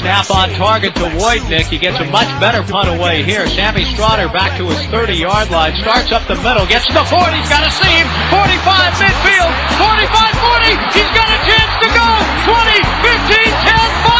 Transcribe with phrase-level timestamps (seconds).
[0.00, 1.66] Snap on target to Wojtnik.
[1.66, 3.46] He gets a much better punt away here.
[3.48, 5.74] Sammy Strotter back to his 30-yard line.
[5.82, 6.66] Starts up the middle.
[6.66, 7.34] Gets to the 40.
[7.34, 8.06] He's got a seam.
[8.30, 9.52] 45 midfield.
[9.74, 10.94] 45-40.
[10.94, 12.08] He's got a chance to go.
[12.46, 14.17] 20, 15, 10, 5.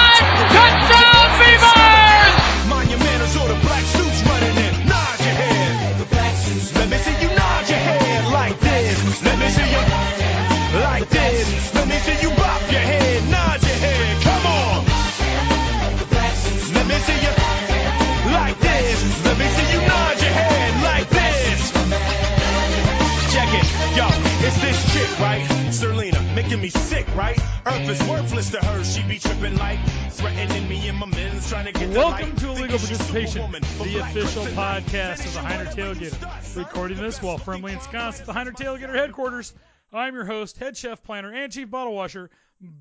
[33.29, 36.57] Thinking she's Participation, Superwoman, but the official podcast of the Heinrich Tailgater.
[36.57, 39.53] Recording this while firmly ensconced at the Heinrich Tailgater headquarters.
[39.93, 42.31] I'm your host, head chef, planner, and chief bottle washer,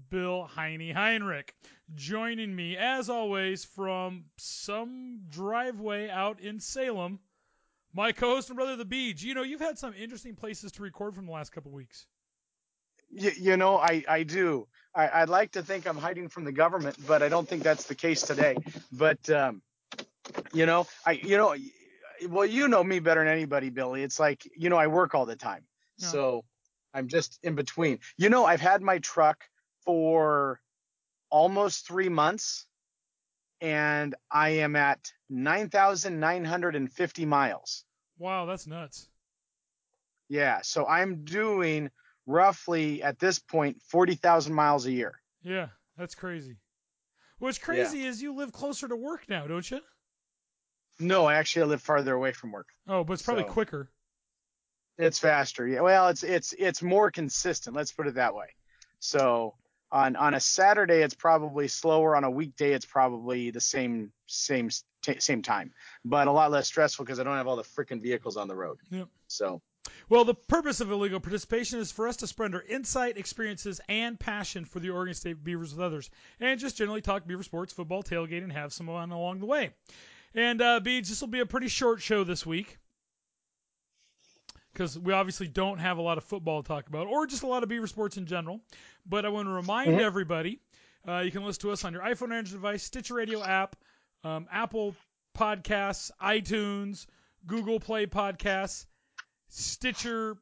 [0.09, 1.53] Bill Heine Heinrich.
[1.95, 7.19] Joining me, as always, from some driveway out in Salem,
[7.93, 9.23] my co-host and brother, the Beach.
[9.23, 12.05] You know, you've had some interesting places to record from the last couple weeks.
[13.09, 14.67] You, you know, I, I do.
[14.93, 17.85] I, I'd like to think I'm hiding from the government, but I don't think that's
[17.85, 18.57] the case today.
[18.91, 19.61] But, um,
[20.53, 21.55] you know, I, you know,
[22.29, 24.03] well, you know me better than anybody, Billy.
[24.03, 25.63] It's like, you know, I work all the time.
[25.97, 26.07] Yeah.
[26.07, 26.45] So
[26.93, 27.99] I'm just in between.
[28.17, 29.43] You know, I've had my truck
[29.85, 30.59] for
[31.29, 32.65] almost three months
[33.61, 37.83] and I am at 9,950 miles.
[38.19, 39.07] Wow, that's nuts.
[40.29, 40.59] Yeah.
[40.63, 41.89] So I'm doing
[42.25, 45.19] roughly at this point 40,000 miles a year.
[45.43, 45.67] Yeah,
[45.97, 46.57] that's crazy.
[47.39, 49.79] What's crazy is you live closer to work now, don't you?
[50.99, 52.67] No, actually, I live farther away from work.
[52.87, 53.89] Oh, but it's probably So- quicker.
[54.97, 55.67] It's faster.
[55.67, 55.81] Yeah.
[55.81, 57.75] Well, it's it's it's more consistent.
[57.75, 58.47] Let's put it that way.
[58.99, 59.53] So
[59.91, 62.15] on on a Saturday, it's probably slower.
[62.15, 64.71] On a weekday, it's probably the same same
[65.03, 65.71] t- same time,
[66.03, 68.55] but a lot less stressful because I don't have all the freaking vehicles on the
[68.55, 68.79] road.
[68.89, 69.07] Yep.
[69.27, 69.61] So
[70.09, 74.19] Well, the purpose of illegal participation is for us to spread our insight, experiences, and
[74.19, 76.09] passion for the Oregon State Beavers with others,
[76.39, 79.69] and just generally talk Beaver sports, football, tailgate, and have some fun along the way.
[80.37, 82.77] And uh, Beads, this will be a pretty short show this week
[84.71, 87.47] because we obviously don't have a lot of football to talk about, or just a
[87.47, 88.61] lot of Beaver sports in general.
[89.03, 89.99] But I want to remind Mhm.
[89.99, 90.59] everybody,
[91.07, 93.75] uh, you can listen to us on your iPhone or Android device, Stitcher Radio app,
[94.23, 94.95] um, Apple
[95.35, 97.07] Podcasts, iTunes,
[97.47, 98.85] Google Play Podcasts,
[99.49, 100.37] Stitcher,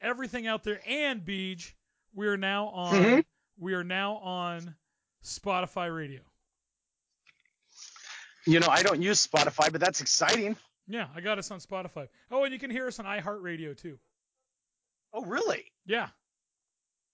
[0.00, 1.72] everything out there, and Beej.
[2.12, 2.94] We are now on.
[2.94, 3.24] Mhm.
[3.58, 4.76] We are now on
[5.24, 6.22] Spotify Radio.
[8.46, 10.56] You know, I don't use Spotify, but that's exciting.
[10.86, 12.08] Yeah, I got us on Spotify.
[12.30, 13.98] Oh, and you can hear us on iHeartRadio too.
[15.12, 15.72] Oh, really?
[15.86, 16.08] Yeah.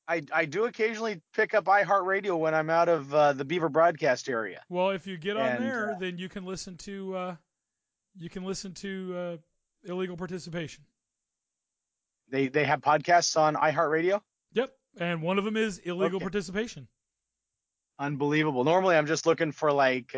[0.08, 4.28] I I do occasionally pick up iHeartRadio when I'm out of uh, the Beaver broadcast
[4.28, 4.60] area.
[4.68, 7.16] Well, if you get on And, there, uh, then you can listen to.
[7.16, 7.36] Uh,
[8.16, 9.36] you can listen to uh,
[9.84, 10.82] illegal participation.
[12.30, 14.20] They they have podcasts on iHeartRadio.
[14.54, 16.24] Yep, and one of them is illegal Okay.
[16.24, 16.88] participation.
[18.00, 18.64] Unbelievable.
[18.64, 20.16] Normally, I'm just looking for like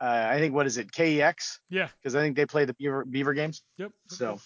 [0.00, 1.88] uh, I think what is it KEX Yeah.
[2.00, 3.62] because I think they play the Beaver Beaver games.
[3.78, 3.92] Yep.
[4.08, 4.40] So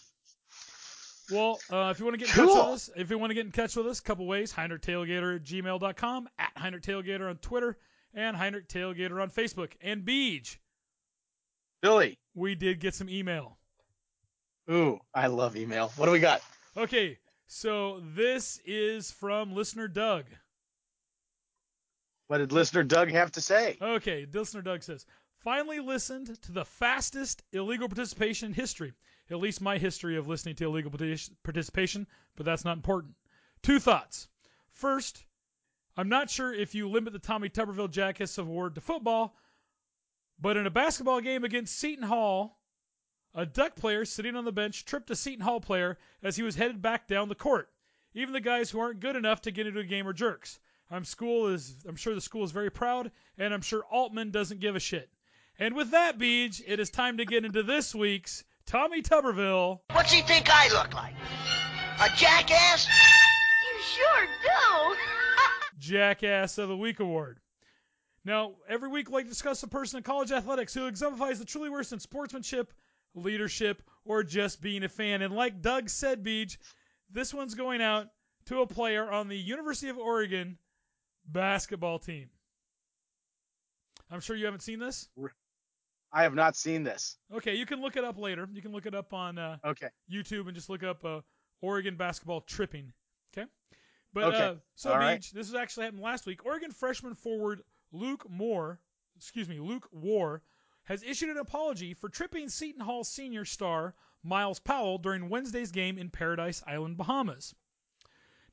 [1.31, 3.35] Well, uh, if you want to get in touch with us, if you want to
[3.35, 7.79] get in touch with us, a couple ways: HeinrichTailgater at gmail.com, at HeinrichTailgater on Twitter,
[8.12, 9.73] and Heinrich Tailgater on Facebook.
[9.81, 10.56] And Beej,
[11.83, 13.59] Billy, we did get some email.
[14.71, 15.93] ooh, I love email.
[15.97, 16.43] What do we got?
[16.77, 20.25] Okay, so this is from listener Doug.
[22.27, 23.77] What did listener Doug have to say?
[23.81, 25.06] Okay, listener Doug says,
[25.44, 28.94] finally listened to the fastest illegal participation in history.
[29.31, 30.91] At least my history of listening to illegal
[31.43, 33.14] participation, but that's not important.
[33.62, 34.26] Two thoughts.
[34.73, 35.23] First,
[35.96, 39.37] I'm not sure if you limit the Tommy Tuberville Jackass Award to football,
[40.38, 42.58] But in a basketball game against Seton Hall,
[43.35, 46.56] a Duck player sitting on the bench tripped a Seton Hall player as he was
[46.56, 47.70] headed back down the court.
[48.14, 50.58] Even the guys who aren't good enough to get into a game are jerks.
[50.91, 54.61] I'm school is I'm sure the school is very proud, and I'm sure Altman doesn't
[54.61, 55.08] give a shit.
[55.59, 59.81] And with that, Beej, it is time to get into this week's Tommy Tuberville.
[59.93, 61.15] What's he think I look like?
[62.01, 62.89] A jackass?
[62.89, 64.97] You sure do.
[65.79, 67.39] Jackass of the Week award.
[68.25, 71.71] Now, every week, we like discuss a person in college athletics who exemplifies the truly
[71.71, 72.73] worst in sportsmanship,
[73.15, 75.23] leadership, or just being a fan.
[75.23, 76.56] And like Doug said, Beej,
[77.11, 78.09] this one's going out
[78.47, 80.59] to a player on the University of Oregon
[81.27, 82.31] basketball team.
[84.11, 85.09] I'm sure you haven't seen this.
[86.17, 87.19] I have not seen this.
[87.35, 88.49] Okay, you can look it up later.
[88.53, 89.89] You can look it up on uh, Okay.
[90.11, 91.21] YouTube and just look up uh,
[91.61, 92.93] Oregon basketball tripping.
[93.37, 93.49] Okay.
[94.13, 94.45] But Okay.
[94.45, 95.31] uh, so All Beach, right.
[95.35, 96.47] this is actually happened last week.
[96.47, 98.79] Oregon freshman forward Luke Moore,
[99.17, 100.41] excuse me, Luke War,
[100.85, 105.99] has issued an apology for tripping Seton Hall senior star Myles Powell during Wednesday's game
[105.99, 107.55] in Paradise Island, Bahamas.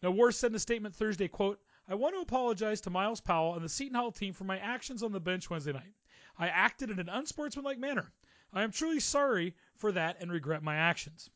[0.01, 3.53] Now War said in a statement Thursday, quote, I want to apologize to Myles Powell
[3.53, 5.93] and the Seton Hall team for my actions on the bench Wednesday night.
[6.37, 8.11] I acted in an unsportsmanlike manner.
[8.53, 11.29] I am truly sorry for that and regret my actions.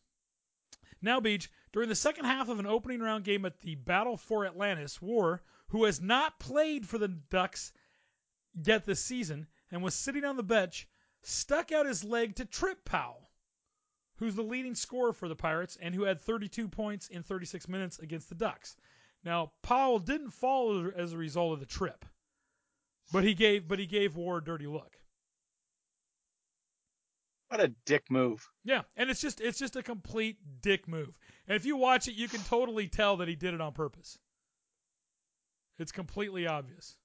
[1.01, 4.45] Now, Beach, during the second half of an opening round game at the Battle for
[4.45, 7.73] Atlantis, War, who has not played for the Ducks
[8.53, 10.87] yet this season and was sitting on the bench,
[11.21, 13.29] stuck out his leg to trip Powell,
[14.17, 17.99] who's the leading scorer for the Pirates and who had 32 points in 36 minutes
[17.99, 18.75] against the Ducks.
[19.23, 22.05] Now, Powell didn't fall as a result of the trip,
[23.11, 24.91] but he gave but he gave War a dirty look.
[27.49, 28.47] What a dick move.
[28.63, 31.17] Yeah, and it's just it's just a complete dick move.
[31.47, 34.17] And if you watch it, you can totally tell that he did it on purpose.
[35.77, 36.95] It's completely obvious.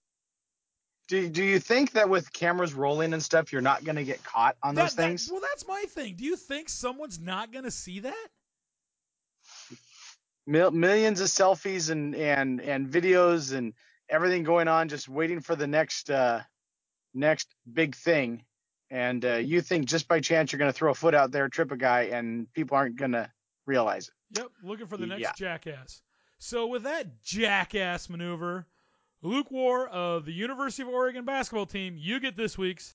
[1.08, 4.24] Do do you think that with cameras rolling and stuff, you're not going to get
[4.24, 5.28] caught on those That- that- things?
[5.30, 6.14] well, that's my thing.
[6.16, 8.28] Do you think someone's not going to see that?
[10.46, 13.74] Mil- millions of selfies and and and videos and
[14.10, 16.42] everything going on, just waiting for the next uh,
[17.14, 18.42] next big thing.
[18.90, 21.48] And uh, you think just by chance you're going to throw a foot out there,
[21.48, 23.30] trip a guy, and people aren't going to
[23.64, 24.38] realize it.
[24.38, 25.32] Yep, looking for the next Yeah.
[25.36, 26.02] jackass.
[26.38, 28.66] So with that jackass maneuver,
[29.22, 32.94] Luke War of the University of Oregon basketball team, you get this week's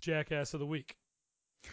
[0.00, 0.96] jackass of the week.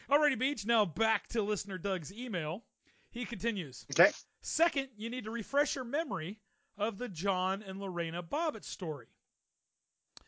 [0.10, 0.66] Alrighty, Beach.
[0.66, 2.64] Now back to listener Doug's email.
[3.12, 3.86] He continues.
[3.92, 4.12] Okay.
[4.42, 6.40] Second, you need to refresh your memory
[6.78, 9.08] of the John and Lorena Bobbitt story.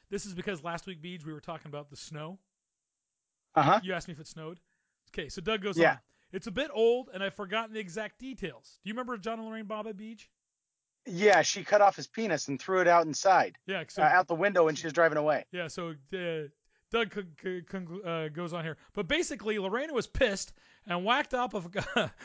[0.10, 2.38] This is because last week, Beach, we were talking about the snow.
[3.56, 3.80] Uh huh.
[3.84, 4.60] You asked me if it snowed.
[5.12, 5.92] Okay, so Doug goes Yeah.
[5.94, 5.98] on.
[6.32, 8.80] It's a bit old, and I've forgotten the exact details.
[8.84, 10.30] Do you remember John and Lorraine Bobbitt Beach?
[11.06, 14.28] Yeah, she cut off his penis and threw it out inside, Yeah, so uh, out
[14.28, 15.46] the window when she was driving away.
[15.52, 16.48] yeah, so uh,
[16.94, 20.54] Doug con- con- conclu- uh, goes on here, but basically Lorena was pissed
[20.88, 21.76] and whacked off of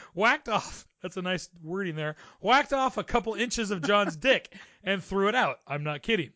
[0.15, 0.87] whacked off.
[1.03, 2.17] That's a nice wording there.
[2.41, 4.55] Whacked off a couple inches of John's dick
[4.85, 5.57] and threw it out.
[5.67, 6.31] I'm not kidding.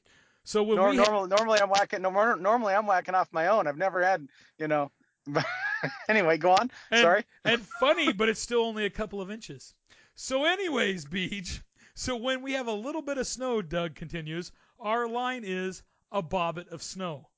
[0.45, 2.03] So when Nor- we normal, normally I'm whacking.
[2.03, 3.67] nor- Normally I'm whacking off my own.
[3.67, 4.27] I've never had,
[4.59, 4.91] you know.
[6.09, 6.71] anyway, go on.
[6.91, 7.25] And, Sorry.
[7.45, 9.75] And funny, but it's still only a couple of inches.
[10.15, 11.61] So, anyways, Beach.
[11.95, 14.51] So when we have a little bit of snow, Doug continues,
[14.81, 17.29] our line is a bobbit of snow,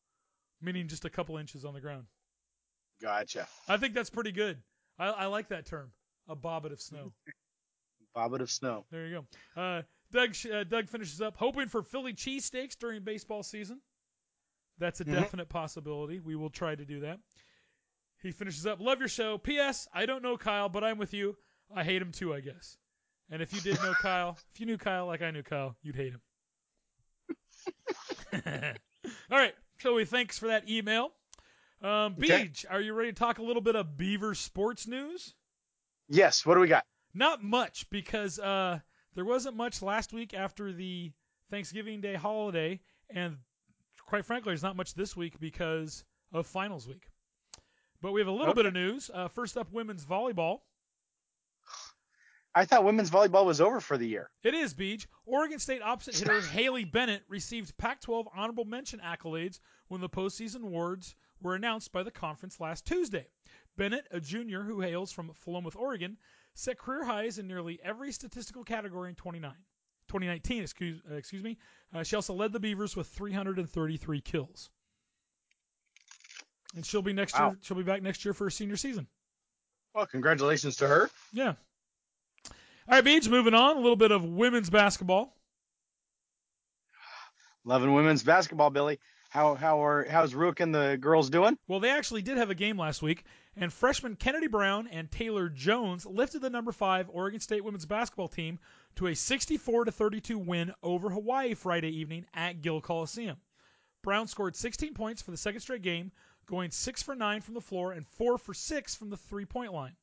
[0.65, 2.07] meaning just a couple inches on the ground.
[3.03, 3.47] Gotcha.
[3.69, 4.59] I think that's pretty good.
[4.99, 5.91] I, I like that term,
[6.29, 7.13] a bobbit of snow.
[8.17, 8.85] Bobbit of snow.
[8.93, 9.25] There you
[9.57, 9.61] go.
[9.61, 13.81] Uh, Doug uh, Doug finishes up hoping for Philly cheesesteaks during baseball season.
[14.79, 15.13] That's a Mhm.
[15.13, 16.21] definite possibility.
[16.21, 17.19] We will try to do that.
[18.23, 19.37] He finishes up, love your show.
[19.39, 19.89] P.S.
[19.93, 21.37] I don't know Kyle, but I'm with you.
[21.75, 22.77] I hate him too, I guess.
[23.31, 25.97] And if you did know Kyle, if you knew Kyle like I knew Kyle, you'd
[25.97, 26.21] hate him.
[29.31, 31.13] All right, Chloe, thanks for that email.
[31.83, 32.45] Um, Okay.
[32.45, 35.35] Beach, are you ready to talk a little bit of Beaver sports news?
[36.09, 36.47] Yes.
[36.47, 36.85] What do we got?
[37.13, 38.81] Not much because uh,
[39.15, 41.13] there wasn't much last week after the
[41.51, 43.37] Thanksgiving Day holiday, and
[44.07, 47.07] quite frankly, there's not much this week because of finals week.
[48.01, 49.11] But we have a little bit of news.
[49.13, 50.61] Uh, first up, women's volleyball.
[52.55, 54.31] I thought women's volleyball was over for the year.
[54.45, 55.09] It is, Beach.
[55.27, 59.59] Oregon State opposite hitter Haley Bennett received Pac 12 honorable mention accolades
[59.89, 63.27] when the postseason awards were announced by the conference last Tuesday.
[63.77, 66.17] Bennett, a junior who hails from Philomath, Oregon,
[66.55, 69.53] set career highs in nearly every statistical category in 29.
[70.09, 71.59] 2019, excuse, uh, excuse me.
[71.93, 74.71] Uh, she also led the Beavers with 333 kills.
[76.77, 77.51] And she'll be next Wow.
[77.51, 77.59] year.
[77.63, 79.09] She'll be back next year for her senior season.
[79.95, 81.11] Well, congratulations to her.
[81.33, 81.55] Yeah.
[82.87, 83.77] All right, Beach, moving on.
[83.77, 85.35] A little bit of women's basketball.
[87.65, 88.99] Loving women's basketball, Billy.
[89.31, 91.57] How how are how's Rook and the girls doing?
[91.67, 93.25] Well, they actually did have a game last week,
[93.57, 98.29] and freshman Kennedy Brown and Taylor Jones lifted the number five Oregon State women's basketball
[98.29, 98.59] team
[98.97, 103.39] to a 64 to 32 win over Hawaii Friday evening at Gill Coliseum.
[104.03, 106.13] Brown scored 16 points for the second straight game,
[106.45, 109.97] going six for nine from the floor and four for six from the three-point line.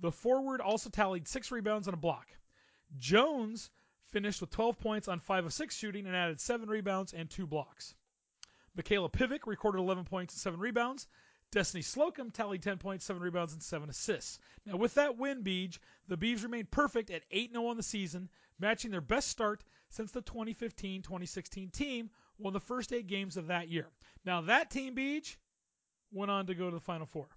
[0.00, 2.26] The forward also tallied six rebounds and a block.
[2.96, 3.70] Jones
[4.08, 7.46] finished with 12 points on 5 of 6 shooting and added 7 rebounds and 2
[7.46, 7.94] blocks.
[8.76, 11.06] Mikayla Pivec recorded 11 points and 7 rebounds.
[11.52, 14.40] Destiny Slocum tallied 10 points, 7 rebounds, and 7 assists.
[14.66, 18.28] Now, with that win, Beej, the Beavs remain perfect at 8 0 on the season,
[18.58, 23.46] matching their best start since the 2015 2016 team won the first eight games of
[23.46, 23.86] that year.
[24.24, 25.36] Now, that team, Beej,
[26.10, 27.28] went on to go to the Final Four.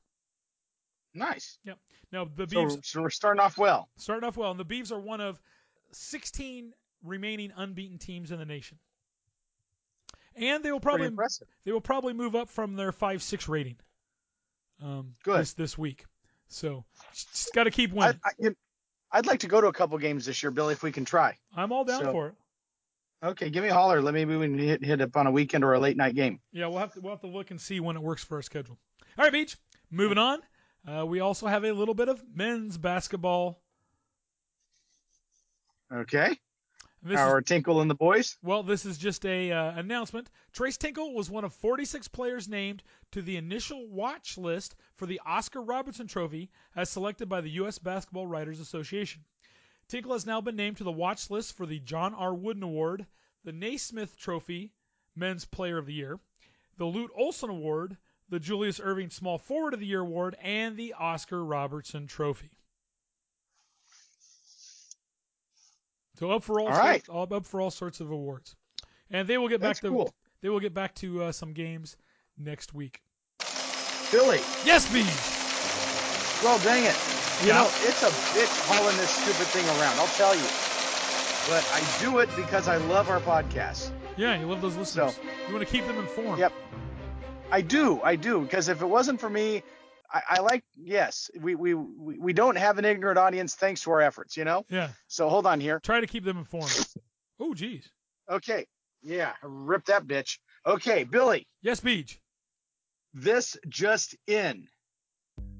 [1.17, 1.57] Nice.
[1.65, 1.77] Yep.
[2.11, 3.89] Now, the So, Beavs so we're starting off well.
[3.97, 5.41] starting off well, and the Beavs are one of
[5.91, 8.77] 16 remaining unbeaten teams in the nation.
[10.35, 11.09] And they will probably
[11.65, 13.77] they will probably move up from their five six rating
[14.83, 15.39] um, Good.
[15.39, 16.05] this this week.
[16.47, 18.19] So just got to keep winning.
[18.23, 18.49] I,
[19.11, 21.37] I'd like to go to a couple games this year, Billy, if we can try.
[21.55, 22.35] I'm all down so- for it.
[23.23, 23.99] Okay, give me a holler.
[23.99, 26.39] Let maybe we can hit, hit up on a weekend or a late night game.
[26.51, 28.43] Yeah, we'll have to we'll have to look and see when it works for our
[28.43, 28.77] schedule.
[29.17, 29.57] All right, Beach.
[29.89, 30.39] Moving on.
[30.85, 33.61] Uh, we also have a little bit of men's basketball.
[35.91, 36.37] Okay.
[37.03, 38.37] This is- Our Tinkle and the boys.
[38.41, 40.29] Well, this is just a uh, announcement.
[40.51, 45.21] Tres Tinkle was one of 46 players named to the initial watch list for the
[45.25, 47.77] Oscar Robertson Trophy as selected by the U.S.
[47.77, 49.23] Basketball Writers Association.
[49.87, 52.33] Tinkle has now been named to the watch list for the John R.
[52.33, 53.05] Wooden Award,
[53.45, 54.73] the Naismith Trophy,
[55.15, 56.19] Men's Player of the Year,
[56.77, 57.95] the Lute Olson Award,
[58.29, 62.51] the Julius Erving Small Forward of the Year Award, and the Oscar Robertson Trophy.
[66.19, 67.31] So up for all, All sorts, right.
[67.31, 68.55] up for all sorts of awards,
[69.11, 70.13] and they will get That's back to cool.
[70.41, 71.95] they will get back to uh, some games
[72.37, 73.01] next week.
[74.11, 74.39] Billy.
[74.65, 75.03] Yes, B.
[76.43, 76.95] Well, dang it.
[77.41, 77.61] You Yeah.
[77.61, 79.99] know, it's a bitch hauling this stupid thing around.
[79.99, 80.41] I'll tell you.
[81.47, 83.91] But I do it because I love our podcast.
[84.17, 85.17] Yeah, you love those listeners.
[85.47, 86.39] you want to keep them informed.
[86.39, 86.51] Yep.
[87.51, 88.01] I do.
[88.03, 88.41] I do.
[88.41, 89.63] Because if it wasn't for me,
[90.11, 93.91] I, I like, yes, we, we, we we don't have an ignorant audience thanks to
[93.91, 94.65] our efforts, you know?
[94.69, 94.89] Yeah.
[95.07, 95.79] So hold on here.
[95.81, 96.87] Try to keep them informed.
[97.39, 97.89] Oh, geez.
[98.29, 98.65] Okay.
[99.01, 99.33] Yeah.
[99.43, 100.39] Rip that bitch.
[100.65, 101.03] Okay.
[101.03, 102.19] Billy, Yes, Beach.
[103.13, 104.67] this just in.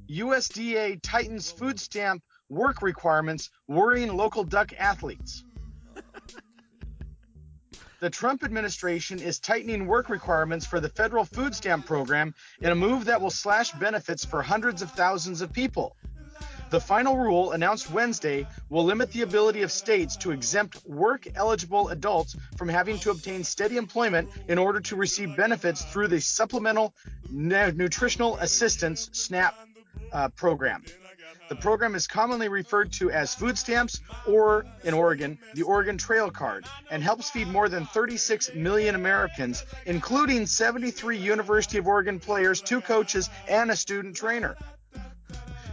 [0.10, 5.44] USDA tightens food stamp work requirements, worrying local duck athletes.
[8.00, 12.76] The Trump administration is tightening work requirements for the federal food stamp program in a
[12.76, 15.96] move that will slash benefits for hundreds of thousands of people.
[16.70, 21.90] The final rule, announced Wednesday, will limit the ability of states to exempt work eligible
[21.90, 26.94] adults from having to obtain steady employment in order to receive benefits through the Supplemental
[27.32, 29.56] Nutritional Assistance SNAP
[30.12, 30.84] uh, program.
[31.50, 36.30] The program is commonly referred to as food stamps or, in Oregon, the Oregon Trail
[36.30, 42.62] Card, and helps feed more than 36 million Americans, including 73 University of Oregon players,
[42.62, 44.58] two coaches, and a student trainer.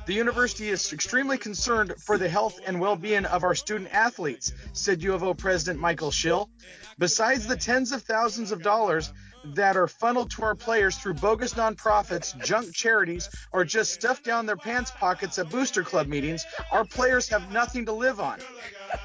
[0.07, 4.53] The university is extremely concerned for the health and well being of our student athletes,
[4.75, 6.51] said U of O President Michael Schill.
[6.99, 9.13] Besides the tens of thousands of dollars
[9.53, 14.47] that are funneled to our players through bogus nonprofits, junk charities, or just stuffed down
[14.47, 18.39] their pants pockets at booster club meetings, our players have nothing to live on.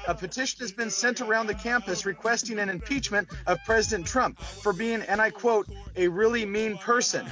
[0.06, 4.72] A petition has been sent around the campus requesting an impeachment of President Trump for
[4.72, 7.26] being, and I quote, a really mean person.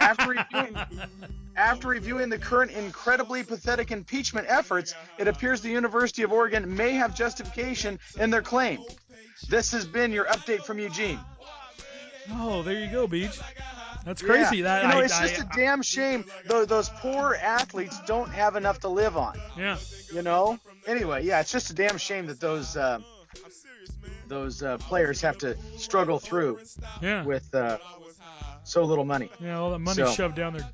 [0.00, 0.76] After reviewing,
[1.56, 6.92] after reviewing the current incredibly pathetic impeachment efforts, it appears the University of Oregon may
[6.92, 8.80] have justification in their claim.
[9.48, 11.20] This has been your update from Eugene.
[12.32, 13.38] Oh, there you go, Beach.
[14.04, 14.58] That's crazy.
[14.58, 14.62] Yeah.
[14.64, 16.24] That you know, I, it's I- just a damn shame.
[16.46, 19.38] Those, those poor athletes don't have enough to live on.
[19.56, 19.76] yeah.
[20.12, 20.58] You know.
[20.86, 23.00] Anyway, yeah, it's just a damn shame that those uh,
[24.26, 26.58] those uh, players have to struggle through
[27.02, 27.24] Yeah.
[27.24, 27.78] with uh,
[28.64, 29.30] so little money.
[29.40, 30.68] Yeah, all that money So- shoved down their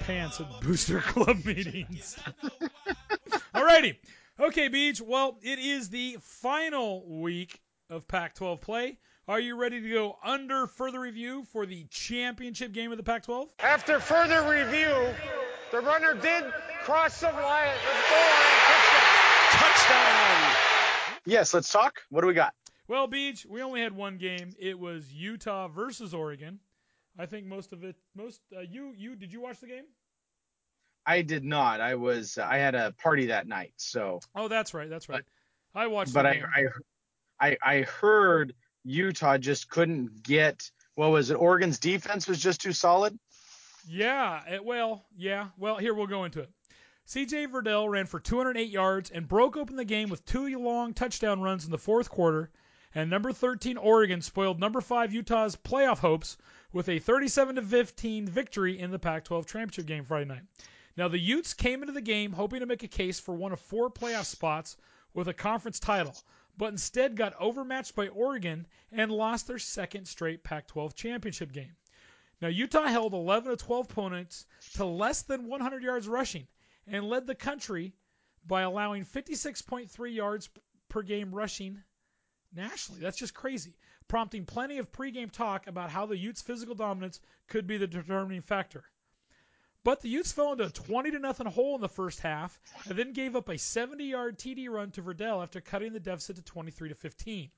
[0.00, 2.16] pants at booster club meetings.
[3.54, 3.96] Alrighty.
[4.40, 5.00] Okay, Beach.
[5.00, 8.98] Well, it is the final week of Pac 12 play.
[9.28, 13.24] Are you ready to go under further review for the championship game of the Pac
[13.24, 13.50] 12?
[13.58, 15.14] After further review,
[15.70, 16.50] the runner did
[16.82, 18.24] cross the line, the goal
[19.50, 19.50] touchdown.
[19.50, 20.56] Touchdown.
[21.26, 22.00] Yes, let's talk.
[22.08, 22.54] What do we got?
[22.88, 24.54] Well, Beach, we only had one game.
[24.58, 26.58] It was Utah versus Oregon.
[27.18, 29.84] I think most of it, most uh, you, you, did you watch the game?
[31.04, 31.82] I did not.
[31.82, 35.24] I was I had a party that night, so Oh, that's right, that's right.
[35.74, 36.44] I watched but the I, game.
[37.40, 38.54] I I I heard
[38.84, 40.70] Utah just couldn't get.
[40.94, 41.34] What was it?
[41.34, 43.18] Oregon's defense was just too solid.
[43.88, 45.48] Yeah, it, well, yeah.
[45.56, 46.50] Well, here we'll go into it.
[47.06, 47.46] C.J.
[47.46, 51.64] Verdell ran for 208 yards and broke open the game with two long touchdown runs
[51.64, 52.50] in the fourth quarter.
[52.94, 56.36] And number 13 Oregon spoiled number 5 Utah's playoff hopes
[56.72, 60.42] with a 37 to 15 victory in the Pac-12 championship game Friday night.
[60.98, 63.60] Now the Utes came into the game hoping to make a case for one of
[63.60, 64.76] four playoff spots
[65.14, 66.14] with a conference title,
[66.58, 71.76] but instead got overmatched by Oregon and lost their second straight Pac-12 championship game.
[72.42, 76.48] Now Utah held 11 of 12 opponents to less than 100 yards rushing
[76.86, 77.94] and led the country
[78.44, 80.50] by allowing 56.3 yards
[80.88, 81.82] per game rushing
[82.52, 83.00] nationally.
[83.00, 83.76] That's just crazy,
[84.08, 88.42] prompting plenty of pregame talk about how the Utes' physical dominance could be the determining
[88.42, 88.84] factor.
[89.88, 92.98] But the Utes fell into a 20 to nothing hole in the first half and
[92.98, 96.90] then gave up a 70-yard TD run to Verdell after cutting the deficit to 23
[96.90, 97.50] to 15.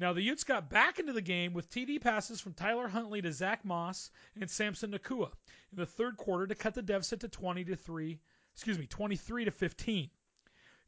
[0.00, 3.30] Now the Utes got back into the game with TD passes from Tyler Huntley to
[3.34, 4.10] Zach Moss
[4.40, 5.30] and Samson Nacua
[5.70, 8.18] in the third quarter to cut the deficit to 20 to 3,
[8.54, 10.10] excuse me, 23 to 15.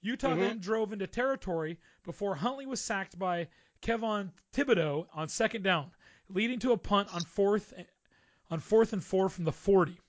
[0.00, 0.38] Utah Mhm.
[0.38, 3.48] then drove into territory before Huntley was sacked by
[3.82, 5.90] Kayvon Thibodeaux on second down,
[6.30, 7.74] leading to a punt on fourth
[8.50, 10.00] on fourth and four from the 40.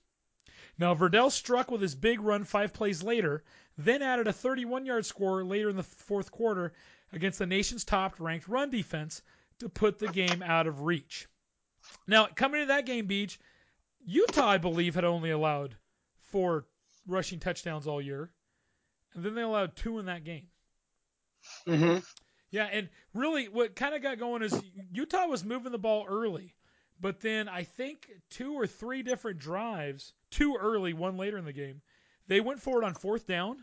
[0.78, 3.44] Now Verdell struck with his big run five plays later,
[3.76, 6.72] then added a 31-yard score later in the fourth quarter
[7.12, 9.22] against the nation's top-ranked run defense
[9.58, 11.28] to put the game out of reach.
[12.06, 13.38] Now coming into that game, Beach,
[14.04, 15.76] Utah I believe had only allowed
[16.30, 16.66] four
[17.06, 18.30] rushing touchdowns all year,
[19.14, 20.48] and then they allowed two in that game.
[21.66, 21.98] Mm-hmm.
[22.50, 24.60] Yeah, and really what kind of got going is
[24.92, 26.54] Utah was moving the ball early,
[27.02, 31.52] but then I think two or three different drives, two early, one later in the
[31.52, 31.82] game,
[32.28, 33.58] they went for it on fourth down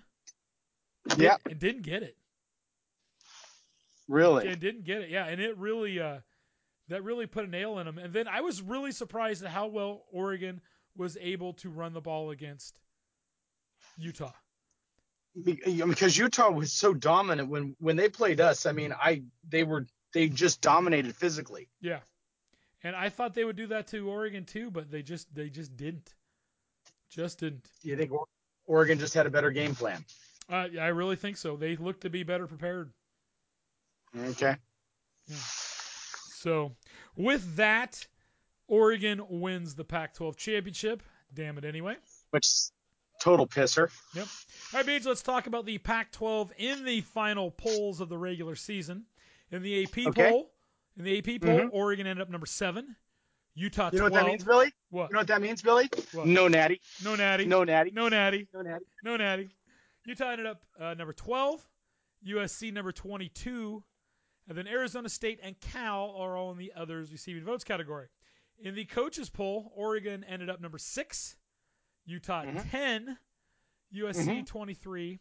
[1.17, 2.17] Yeah, and didn't get it.
[4.07, 4.47] really.
[4.47, 5.09] And didn't get it.
[5.09, 6.19] Yeah, and it really uh
[6.89, 7.97] that really put a nail in them.
[7.97, 10.59] And then I was really surprised at how well Oregon
[10.97, 12.77] was able to run the ball against
[13.97, 14.33] Utah.
[15.43, 18.65] Because Utah was so dominant when when they played us.
[18.65, 21.69] I mean, I they were they just dominated physically.
[21.79, 21.99] Yeah.
[22.83, 25.75] And I thought they would do that to Oregon too, but they just they just
[25.75, 26.13] didn't.
[27.09, 27.65] Just didn't.
[27.83, 28.11] You think
[28.67, 30.05] Oregon just had a better game plan?
[30.49, 31.55] Uh, yeah, I really think so.
[31.55, 32.91] They look to be better prepared.
[34.17, 34.55] Okay.
[36.39, 36.71] So,
[37.15, 38.07] with that,
[38.67, 41.03] Oregon wins the Pac-12 championship.
[41.33, 41.97] Damn it, anyway.
[42.31, 42.47] Which
[43.21, 43.89] total pisser.
[44.15, 44.27] Yep.
[44.73, 48.55] All right, Beach, let's talk about the Pac-12 in the final polls of the regular
[48.55, 49.05] season.
[49.51, 50.29] In the AP Okay.
[50.29, 50.51] poll,
[50.97, 51.69] in the AP poll, Mhm.
[51.71, 52.95] Oregon ended up number seven.
[53.55, 54.11] Utah You know 12.
[54.11, 54.73] what that means, Billy?
[54.89, 55.09] What?
[55.09, 55.89] You know what that means, Billy?
[56.13, 56.27] What?
[56.27, 56.81] No natty.
[57.03, 57.45] No natty.
[57.45, 57.91] No natty.
[57.91, 58.47] No natty.
[58.53, 58.85] No natty.
[59.03, 59.49] No natty.
[60.05, 61.65] Utah ended up uh, number 12,
[62.25, 63.83] USC number 22,
[64.47, 68.07] and then Arizona State and Cal are all in the others receiving votes category.
[68.59, 71.35] In the coaches poll, Oregon ended up number 6,
[72.05, 72.69] Utah Mhm.
[72.71, 73.19] 10,
[73.91, 74.45] USC Mhm.
[74.47, 75.19] 23,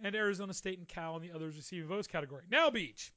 [0.00, 2.44] and Arizona State and Cal in the others receiving votes category.
[2.50, 3.12] Now, Beach.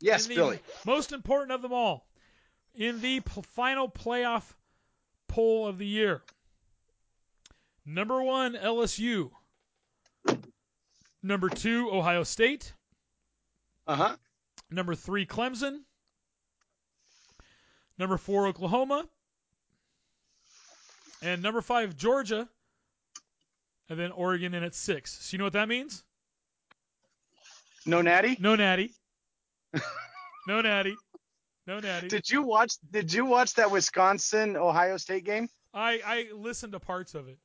[0.00, 0.58] Yes, Billy.
[0.84, 2.06] Most important of them all,
[2.74, 4.42] in the p- final playoff
[5.28, 6.22] poll of the year.
[7.86, 9.30] Number one, LSU.
[11.22, 12.72] Number two, Ohio State.
[13.86, 14.16] Uh huh.
[14.70, 15.80] Number three, Clemson.
[17.98, 19.06] Number four, Oklahoma.
[21.22, 22.48] And number five, Georgia.
[23.88, 25.18] And then Oregon in at six.
[25.20, 26.02] So you know what that means?
[27.86, 28.36] No natty.
[28.40, 28.92] No natty.
[30.48, 30.96] no natty.
[31.66, 32.08] No natty.
[32.08, 32.74] Did you watch?
[32.90, 35.48] Did you watch that Wisconsin Ohio State game?
[35.72, 37.38] I, I listened to parts of it.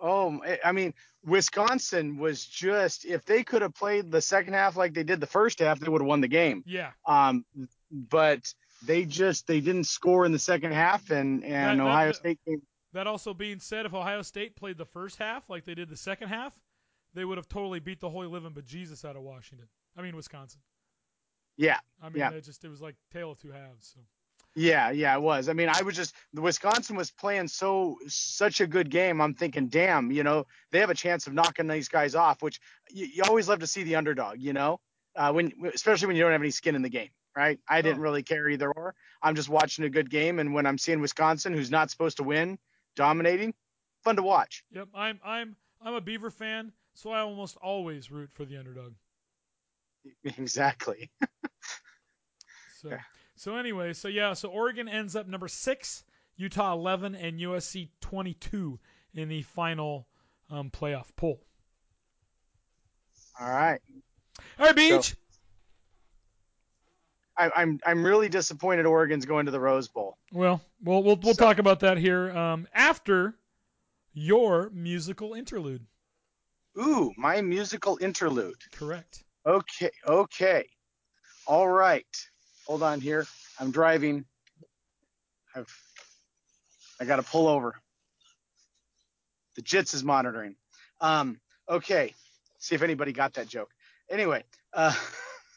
[0.00, 0.92] Oh, I mean,
[1.24, 5.26] Wisconsin was just if they could have played the second half like they did the
[5.26, 6.64] first half, they would have won the game.
[6.66, 6.90] Yeah.
[7.06, 7.44] Um,
[7.90, 8.40] but
[8.84, 12.38] they just they didn't score in the second half, and and That- Ohio that- State
[12.46, 12.62] came.
[12.92, 15.96] That also being said, if Ohio State played the first half like they did the
[15.96, 16.56] second half,
[17.12, 19.66] they would have totally beat the holy living bejesus out of Washington.
[19.96, 20.60] I mean Wisconsin.
[21.56, 22.30] Yeah, I mean Yeah.
[22.30, 23.92] it just it was like tail of two halves.
[23.94, 24.00] So
[24.56, 25.48] yeah, yeah, it was.
[25.48, 29.20] I mean, I was just the Wisconsin was playing so such a good game.
[29.20, 32.60] I'm thinking, damn, you know, they have a chance of knocking these guys off, which
[32.90, 34.80] you, you always love to see the underdog, you know,
[35.16, 37.58] uh, when especially when you don't have any skin in the game, right?
[37.68, 38.02] I didn't No.
[38.04, 38.94] really care either or.
[39.22, 42.22] I'm just watching a good game, and when I'm seeing Wisconsin, who's not supposed to
[42.22, 42.58] win,
[42.94, 43.54] dominating,
[44.02, 44.64] fun to watch.
[44.70, 48.94] Yep, I'm I'm I'm a Beaver fan, so I almost always root for the underdog.
[50.38, 51.10] Exactly.
[52.80, 52.98] So Yeah.
[53.36, 56.04] so anyway, so yeah, so Oregon ends up number six,
[56.36, 58.78] Utah eleven, and USC twenty two
[59.14, 60.06] in the final
[60.50, 61.40] um, playoff poll.
[63.40, 63.80] All right.
[64.58, 65.16] All right, Beach.
[67.36, 70.18] I, I'm I'm really disappointed Oregon's going to the Rose Bowl.
[70.32, 73.34] Well, we'll we'll, we'll So- talk about that here um, after
[74.12, 75.84] your musical interlude.
[76.78, 78.56] Ooh, my musical interlude.
[78.72, 79.24] Correct.
[79.46, 80.66] Okay, okay.
[81.46, 82.06] All right.
[82.66, 83.26] Hold on here.
[83.60, 84.24] I'm driving.
[85.54, 85.72] I've
[87.00, 87.74] I got to pull over.
[89.56, 90.56] The JITS is monitoring.
[91.00, 92.14] Um, okay.
[92.58, 93.70] See if anybody got that joke.
[94.10, 94.94] Anyway, uh,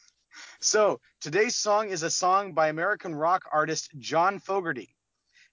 [0.60, 4.94] so today's song is a song by American rock artist John Fogerty.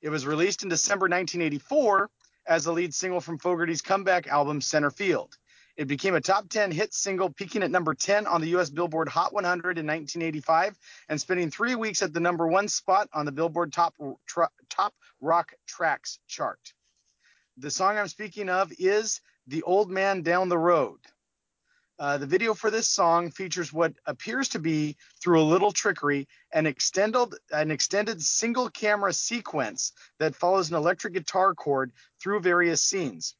[0.01, 2.09] It was released in December 1984
[2.47, 5.37] as the lead single from Fogerty's comeback album Centerfield.
[5.77, 8.69] It became a top 10 hit single, peaking at number 10 on the U.S.
[8.69, 10.77] Billboard Hot 100 in 1985
[11.09, 13.93] and spending three weeks at the number one spot on the Billboard Top,
[14.69, 16.73] top Rock Tracks chart.
[17.57, 20.99] The song I'm speaking of is The Old Man Down the Road.
[21.97, 26.27] Uh, the video for this song features what appears to be, through a little trickery,
[26.53, 32.81] an extended, an extended single camera sequence that follows an electric guitar cord through various
[32.81, 33.35] scenes.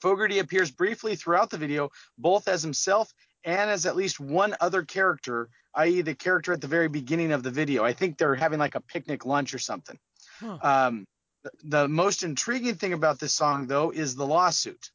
[0.00, 3.12] Fogerty appears briefly throughout the video, both as himself
[3.44, 7.42] and as at least one other character, i.e., the character at the very beginning of
[7.42, 7.84] the video.
[7.84, 9.98] I think they're having like a picnic lunch or something.
[10.40, 10.58] Huh.
[10.62, 11.06] Um,
[11.42, 14.90] the, the most intriguing thing about this song, though, is the lawsuit.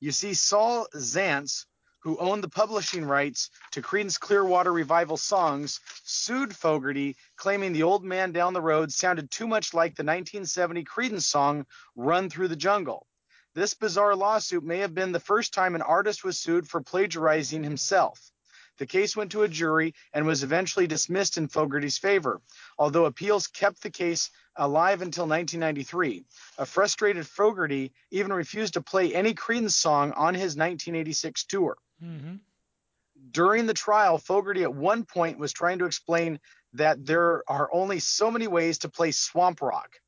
[0.00, 1.66] You see, Saul Zaentz,
[2.00, 8.02] who owned the publishing rights to Creedence Clearwater Revival songs, sued Fogerty, claiming the old
[8.04, 12.56] man down the road sounded too much like the 1970 Creedence song Run Through the
[12.56, 13.06] Jungle.
[13.54, 17.62] This bizarre lawsuit may have been the first time an artist was sued for plagiarizing
[17.62, 18.32] himself.
[18.78, 22.40] The case went to a jury and was eventually dismissed in Fogerty's favor,
[22.78, 26.24] although appeals kept the case alive until 1993.
[26.58, 31.76] A frustrated Fogerty even refused to play any Creedence song on his 1986 tour.
[32.00, 32.36] hmm
[33.30, 36.40] During the trial, Fogerty at one point was trying to explain
[36.72, 40.00] that there are only so many ways to play swamp rock.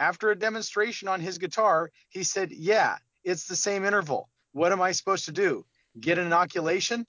[0.00, 4.28] After a demonstration on his guitar, he said, Yeah, it's the same interval.
[4.52, 5.64] What am I supposed to do?
[6.00, 7.06] Get an inoculation?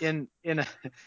[0.00, 0.66] In in a,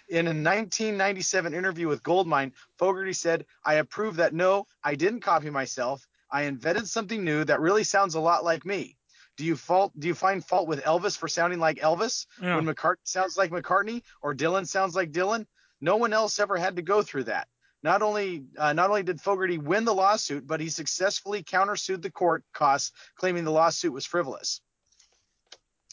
[0.09, 4.33] in a 1997 interview with Goldmine, Fogerty said, "I approve that.
[4.33, 6.07] No, I didn't copy myself.
[6.31, 8.97] I invented something new that really sounds a lot like me.
[9.35, 9.91] Do you fault?
[9.99, 12.55] Do you find fault with Elvis for sounding like Elvis Yeah.
[12.55, 15.45] when McCartney sounds like McCartney or Dylan sounds like Dylan?
[15.81, 17.47] No one else ever had to go through that.
[17.83, 22.11] Not only uh, not only did Fogerty win the lawsuit, but he successfully countersued the
[22.11, 24.61] court costs, claiming the lawsuit was frivolous.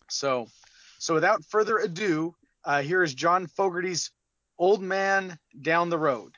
[0.09, 0.49] So,
[0.99, 4.11] so without further ado, uh, here is John Fogerty's
[4.59, 6.35] "Old Man Down the Road."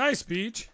[0.00, 0.66] Nice Beach.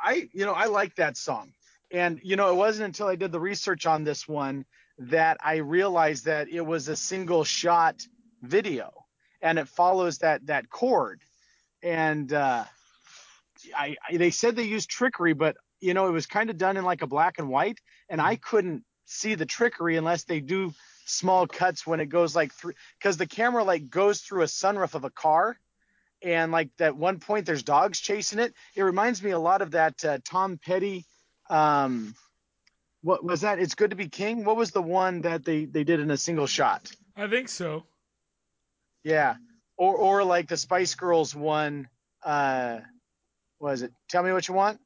[0.00, 1.52] I you know I like that song,
[1.90, 4.64] and you know it wasn't until I did the research on this one
[4.98, 8.06] that I realized that it was a single shot
[8.42, 8.92] video,
[9.42, 11.20] and it follows that that cord,
[11.82, 12.62] and uh,
[13.76, 16.76] I, I they said they used trickery, but you know it was kind of done
[16.76, 20.72] in like a black and white, and I couldn't see the trickery unless they do
[21.06, 24.94] small cuts when it goes like through because the camera like goes through a sunroof
[24.94, 25.58] of a car
[26.22, 28.54] and like that one point there's dogs chasing it.
[28.74, 31.06] It reminds me a lot of that uh, tom petty
[31.48, 32.14] um
[33.02, 33.58] what was that?
[33.58, 34.44] It's good to be king?
[34.44, 36.90] What was the one that they they did in a single shot?
[37.16, 37.84] I think so.
[39.02, 39.36] yeah.
[39.76, 41.88] Or or like the spice girls one
[42.22, 42.80] uh
[43.58, 43.92] was it?
[44.08, 44.80] Tell me what you want?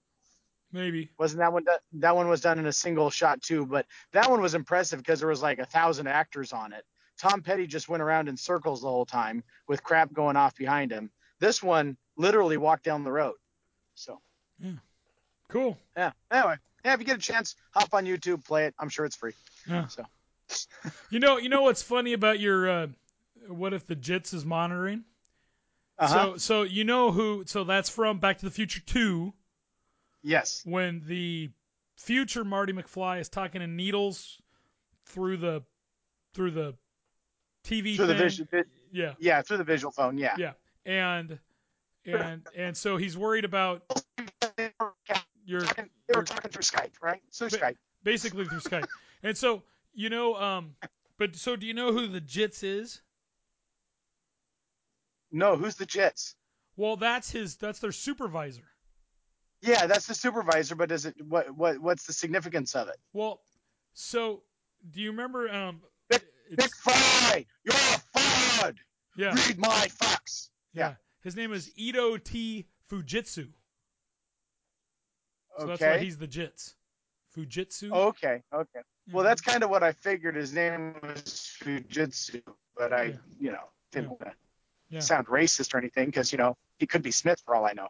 [0.72, 1.10] Maybe.
[1.18, 4.28] wasn't that one done, that one was done in a single shot too but that
[4.28, 6.84] one was impressive because there was like a thousand actors on it.
[7.16, 10.90] Tom petty just went around in circles the whole time with crap going off behind
[10.90, 13.34] him this one literally walked down the road
[13.94, 14.20] so
[14.58, 14.72] Yeah.
[15.48, 15.78] Cool.
[15.96, 19.04] yeah anyway yeah if you get a chance hop on youtube play it i'm sure
[19.04, 19.34] it's free
[19.68, 19.86] Yeah.
[19.88, 20.04] so
[21.10, 22.86] You know, you know what's funny about your uh,
[23.48, 25.04] what if the JITS is monitoring?
[25.98, 26.32] uh-huh.
[26.32, 27.44] So, so you know who?
[27.46, 29.32] So that's from Back to the Future Two
[30.22, 31.50] yes when the
[31.96, 34.40] future Marty McFly is talking to Needles
[35.06, 35.62] through the
[36.34, 36.74] through the
[37.64, 38.22] TV through the thing.
[38.22, 40.52] vision vi- Yeah, yeah through the visual phone yeah yeah,
[40.86, 41.38] and
[42.06, 43.82] and and so he's worried about
[45.46, 48.86] your talking, they were talking through skype right through skype basically through Skype.
[49.22, 49.62] And so
[49.94, 50.74] you know, um,
[51.18, 53.00] but so do you know who the JITS is?
[55.32, 56.34] no who's the jets
[56.76, 57.56] Well, that's his.
[57.56, 58.64] That's their supervisor.
[59.62, 63.40] yeah that's the supervisor but is it what what what's the significance of it Well,
[63.94, 64.42] so
[64.90, 65.48] do you remember?
[65.50, 68.76] Um, Nick Fry, you're a fraud.
[69.16, 70.50] yeah, Read my fax.
[70.74, 70.94] Yeah.
[71.22, 73.48] His name is Ito T Fujitsu.
[75.58, 76.74] So that's why he's the JITS.
[77.36, 77.90] Fujitsu.
[77.92, 78.42] okay.
[78.52, 78.80] Okay.
[79.12, 80.34] Well, that's kind of what I figured.
[80.36, 82.42] His name was Fujitsu,
[82.76, 83.16] but I, Yeah.
[83.40, 84.32] you know, didn't want to
[84.88, 85.00] Yeah.
[85.00, 87.88] sound racist or anything because you know he could be Smith for all I know.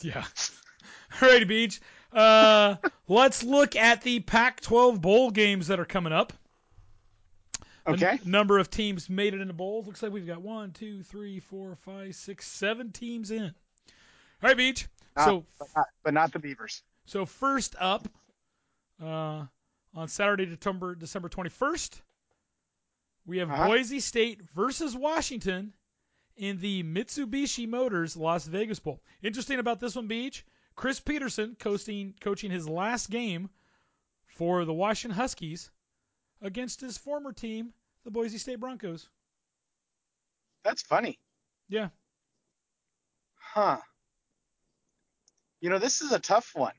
[0.00, 0.24] Yeah.
[1.22, 1.80] All right, Beach.
[2.12, 2.76] Uh,
[3.08, 6.32] let's look at the Pac-12 bowl games that are coming up.
[7.86, 8.18] The n- Okay.
[8.24, 9.86] number of teams made it into bowls.
[9.86, 13.44] Looks like we've got one, two, three, four, five, six, seven teams in.
[13.44, 13.50] All
[14.42, 14.86] right, Beach.
[15.16, 16.82] Not- so but, not, but not the Beavers.
[17.06, 18.08] so first up,
[19.02, 19.46] uh,
[19.94, 22.00] on Saturday, December December 21st,
[23.24, 23.68] we have Uh-huh.
[23.68, 25.72] Boise State versus Washington
[26.36, 29.00] in the Mitsubishi Motors Las Vegas Bowl.
[29.22, 30.44] Interesting about this one, Beach.
[30.74, 33.48] Chris Petersen coaching coaching his last game
[34.26, 35.70] for the Washington Huskies
[36.42, 37.72] against his former team,
[38.04, 39.08] the Boise State Broncos.
[40.64, 41.18] That's funny.
[41.68, 41.88] Yeah.
[43.38, 43.78] Huh.
[45.60, 46.74] You know, this is a tough one.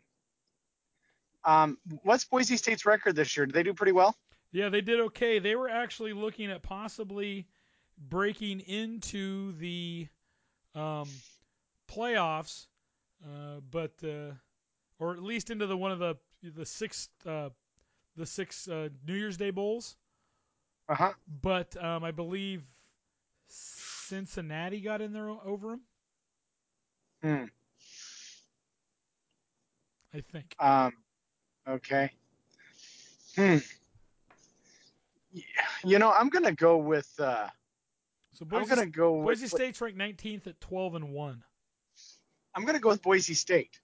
[1.43, 3.46] Um, what's Boise State's record this year?
[3.46, 4.15] Did they do pretty well?
[4.52, 5.39] Yeah, they did okay.
[5.39, 7.48] They were actually looking at possibly
[7.98, 10.08] breaking into the
[10.76, 11.10] um,
[11.89, 12.67] playoffs,
[13.26, 14.34] uh, but uh,
[15.00, 17.50] or at least into the one of the the six uh,
[18.17, 19.95] the six uh, New Year's Day bowls.
[20.89, 21.13] Uh huh.
[21.41, 22.63] But um, I believe
[23.49, 25.82] Cincinnati got in there over them.
[27.21, 27.45] Hmm.
[30.13, 30.56] I think.
[30.60, 30.93] Um,
[31.67, 32.12] okay.
[33.36, 33.58] Hmm.
[35.34, 35.43] Y-
[35.84, 37.12] You know, I'm gonna go with.
[37.19, 37.47] Uh,
[38.34, 39.25] So I'm Boise, gonna go with.
[39.25, 41.43] Boise State's ranked 19th at 12 and one.
[42.56, 43.80] I'm gonna go with Boise State.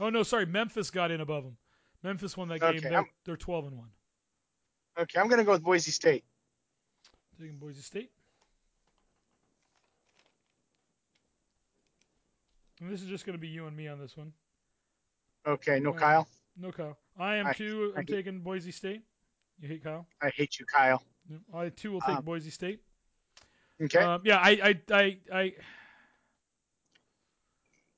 [0.00, 1.56] Oh no, sorry, Memphis got in above them.
[2.04, 2.76] Memphis won that game.
[2.76, 3.88] Okay, they're, they're 12 and one.
[4.98, 6.22] Okay, I'm gonna go with Boise State.
[7.40, 8.12] Taking Boise State.
[12.80, 14.32] And this is just going to be you and me on this one.
[15.46, 16.28] Okay, no Uh, Kyle.
[16.56, 16.98] No Kyle.
[17.18, 17.92] I am I- too.
[17.96, 19.02] I I'm hate- taking Boise State.
[19.60, 20.06] You hate Kyle?
[20.20, 21.02] I hate you, Kyle.
[21.52, 22.80] I too will take Um, Boise State.
[23.80, 23.98] Okay.
[23.98, 25.54] Um, yeah, I, I, I, I,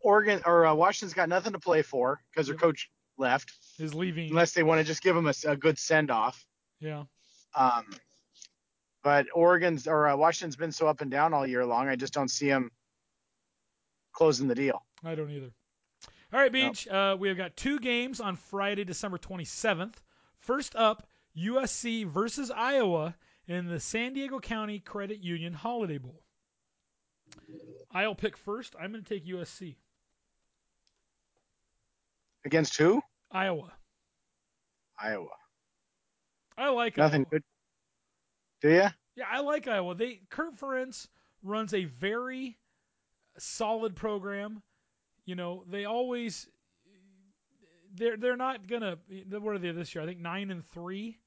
[0.00, 2.60] Oregon or uh, Washington's got nothing to play for because their Yep.
[2.62, 4.30] coach left, is leaving.
[4.30, 6.44] unless they want to just give him a good send off.
[6.80, 7.04] yeah.
[7.54, 7.86] Um,
[9.02, 11.88] but Oregon's or uh, Washington's been so up and down all year long.
[11.88, 12.70] I just don't see him
[14.12, 14.84] closing the deal.
[15.04, 15.52] I don't either.
[16.32, 16.88] All right, Beach.
[16.88, 19.94] Uh, we have got two games on Friday, December 27th.
[20.38, 21.06] First up,
[21.38, 23.14] USC versus Iowa
[23.46, 26.20] in the San Diego County Credit Union Holiday Bowl.
[27.92, 28.74] I'll pick first.
[28.78, 29.76] I'm going to take USC.
[32.46, 33.02] Against who?
[33.32, 33.72] Iowa.
[34.98, 35.26] Iowa.
[36.56, 37.30] I like Nothing Iowa.
[37.30, 37.42] good.
[38.62, 38.86] Do you?
[39.16, 39.94] Yeah, I like Iowa.
[39.96, 41.08] They Kirk Ferentz
[41.42, 42.56] runs a very
[43.36, 44.62] solid program.
[45.26, 46.46] you know, they always
[47.94, 48.96] they're they're not gonna.
[49.28, 50.04] What are they this year?
[50.04, 51.18] I think nine and three,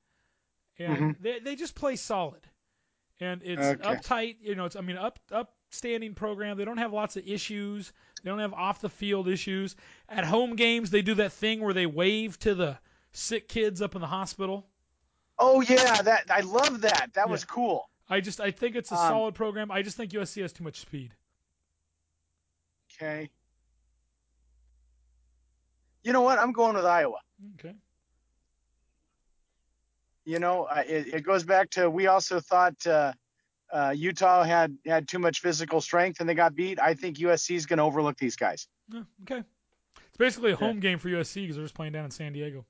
[0.78, 1.22] and Mhm.
[1.22, 2.48] they they just play solid,
[3.20, 3.84] and it's Okay.
[3.84, 4.38] uptight.
[4.40, 6.58] You know, it's I mean up up upstanding program.
[6.58, 7.94] They don't have lots of issues.
[8.24, 9.76] They don't have off the field issues.
[10.10, 12.78] At home games, they do that thing where they wave to the
[13.12, 14.66] sick kids up in the hospital.
[15.38, 17.12] Oh yeah, that I love that.
[17.14, 17.90] That was cool.
[18.10, 19.72] I just I think it's a Um, solid program.
[19.72, 21.14] I just think USC has too much speed.
[23.02, 23.30] Okay.
[26.04, 26.40] You know what?
[26.40, 27.20] I'm going with Iowa.
[27.60, 27.76] Okay.
[30.26, 33.14] You know, it, it goes back to we also thought uh,
[33.72, 36.80] uh, Utah had had too much physical strength and they got beat.
[36.80, 38.68] I think USC is going to overlook these guys.
[38.92, 39.44] Yeah, okay.
[39.98, 42.66] It's basically a home game for USC because they're just playing down in San Diego.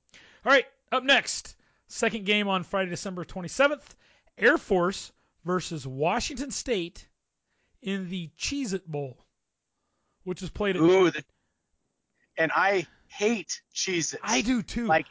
[0.45, 1.55] All right, up next,
[1.87, 3.83] second game on Friday, December 27th,
[4.37, 5.11] Air Force
[5.45, 7.07] versus Washington State
[7.81, 9.17] in the Cheez It Bowl,
[10.23, 10.81] which is played at.
[10.81, 11.23] Ooh, the,
[12.37, 14.15] and I hate Cheez-Its.
[14.23, 14.85] I do too.
[14.85, 15.07] Like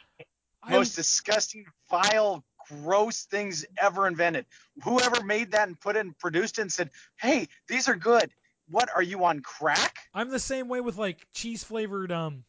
[0.63, 4.45] I- most disgusting, vile, gross things ever invented.
[4.83, 8.31] Whoever made that and put it and produced it and said, "Hey, these are good."
[8.69, 9.97] What are you on crack?
[10.13, 12.43] I'm the same way with like cheese flavored um,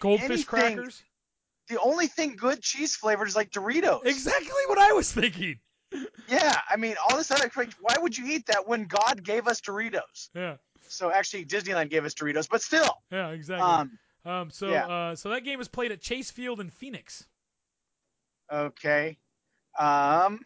[0.00, 1.02] goldfish Anything- crackers.
[1.68, 4.04] The only thing good cheese flavored is like Doritos.
[4.06, 5.58] Exactly what I was thinking.
[6.28, 7.68] Yeah, I mean, all this other crap.
[7.80, 10.30] Why would you eat that when God gave us Doritos?
[10.34, 10.56] Yeah,
[10.88, 12.90] So actually, Disneyland gave us Doritos, but still.
[13.12, 13.62] yeah, exactly.
[13.64, 14.86] Um, Um, so yeah.
[14.86, 17.24] uh, so that game is played at Chase Field in Phoenix.
[18.52, 19.16] okay.
[19.78, 20.40] Um.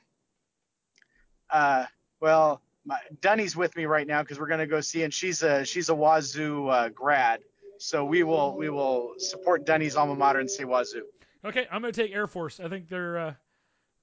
[1.50, 1.86] Uh.
[2.20, 5.64] Well, my, Dunny's with me right now because we're gonna go see, and she's a
[5.64, 7.40] she's a Wazzu uh, grad,
[7.78, 11.02] so we will we will support Dunny's alma mater and say Wazzu.
[11.44, 12.60] Okay, I'm gonna take Air Force.
[12.60, 13.34] I think their uh,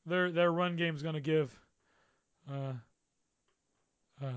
[0.06, 1.58] their their run game's gonna give.
[2.52, 2.74] Uh,
[4.24, 4.32] uh,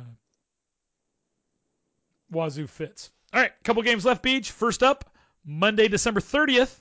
[2.33, 3.11] Wazzu fits.
[3.33, 4.22] All right, couple games left.
[4.22, 4.50] Beach.
[4.50, 5.11] First up,
[5.44, 6.80] Monday, December 30th.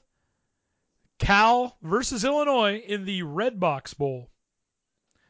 [1.19, 4.29] Cal versus Illinois in the Redbox Bowl.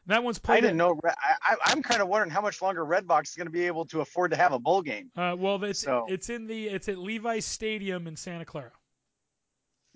[0.06, 0.58] That one's played.
[0.58, 1.00] I didn't know.
[1.06, 3.86] I, I, I'm kind of wondering how much longer Redbox is going to be able
[3.88, 5.12] to afford to have a bowl game.
[5.16, 8.72] Uh, well, it's So- it's in the it's at Levi's Stadium in Santa Clara.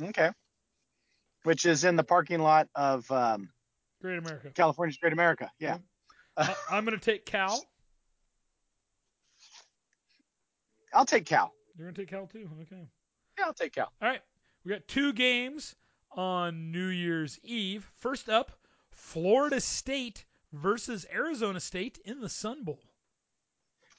[0.02, 0.30] Okay.
[1.44, 3.50] Which is in the parking lot of um,
[4.02, 4.52] Great America.
[4.54, 5.50] California's Great America.
[5.60, 5.78] Yeah.
[6.38, 7.60] I- I'm gonna take Cal.
[10.94, 11.52] I'll take Cal.
[11.76, 12.50] You're gonna take Cal too.
[12.62, 12.88] Okay.
[13.40, 13.92] Yeah, I'll take Cal.
[14.02, 14.22] All right,
[14.64, 15.76] we got two games
[16.16, 17.90] on New Year's Eve.
[18.00, 18.52] First up,
[18.92, 22.80] Florida State versus Arizona State in the Sun Bowl.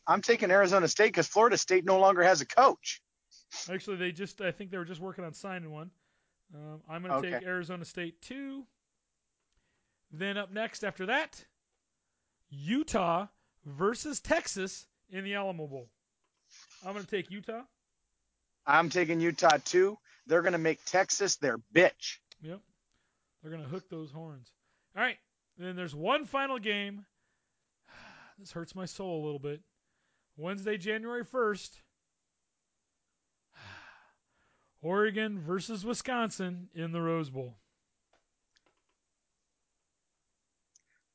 [0.06, 3.00] I'm taking Arizona State because Florida State no longer has a coach.
[3.70, 5.90] Actually, they just I think they were just working on signing one.
[6.54, 8.64] Um, I'm going to take Arizona State two.
[10.12, 11.44] Then up next after that,
[12.50, 13.26] Utah
[13.64, 15.88] versus Texas in the Alamo Bowl.
[16.84, 17.62] I'm going to take Utah.
[18.66, 19.98] I'm taking Utah too.
[20.26, 22.18] They're going to make Texas their bitch.
[22.42, 22.60] Yep.
[23.42, 24.50] They're going to hook those horns.
[24.96, 25.18] All right.
[25.58, 27.04] Then there's one final game.
[28.36, 29.60] This hurts my soul a little bit.
[30.36, 31.70] Wednesday, January 1st.
[34.82, 37.54] Oregon versus Wisconsin in the Rose Bowl.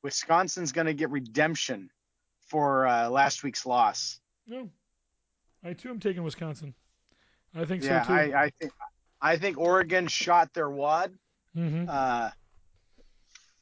[0.02, 1.90] Wisconsin's going to get redemption
[2.46, 4.18] for uh, last week's loss.
[4.46, 4.70] No.
[5.62, 6.74] I too am taking Wisconsin.
[7.54, 8.14] I think yeah, so too.
[8.14, 8.72] I, I think
[9.20, 11.12] I think Oregon shot their wad
[11.54, 12.30] hmm uh,